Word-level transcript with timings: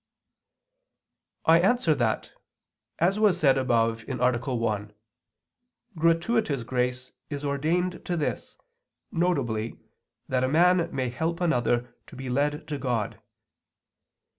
I 1.45 1.59
answer 1.61 1.93
that, 1.93 2.31
As 2.97 3.19
was 3.19 3.39
said 3.39 3.55
above 3.55 4.03
(A. 4.09 4.15
1), 4.55 4.93
gratuitous 5.95 6.63
grace 6.63 7.11
is 7.29 7.45
ordained 7.45 8.03
to 8.05 8.17
this, 8.17 8.57
viz. 9.11 9.75
that 10.27 10.43
a 10.43 10.47
man 10.47 10.89
may 10.91 11.09
help 11.09 11.39
another 11.39 11.93
to 12.07 12.15
be 12.15 12.31
led 12.31 12.67
to 12.69 12.79
God. 12.79 13.21